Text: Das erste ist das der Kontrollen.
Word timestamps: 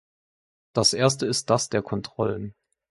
Das 0.73 0.93
erste 0.93 1.27
ist 1.27 1.51
das 1.51 1.69
der 1.69 1.83
Kontrollen. 1.83 2.55